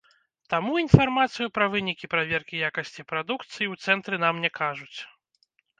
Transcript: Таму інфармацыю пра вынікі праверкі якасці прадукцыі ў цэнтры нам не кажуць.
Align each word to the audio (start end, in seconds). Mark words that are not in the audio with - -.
Таму 0.53 0.71
інфармацыю 0.83 1.47
пра 1.59 1.67
вынікі 1.75 2.11
праверкі 2.15 2.63
якасці 2.71 3.01
прадукцыі 3.13 3.65
ў 3.71 3.83
цэнтры 3.85 4.15
нам 4.27 4.35
не 4.49 4.57
кажуць. 4.63 4.97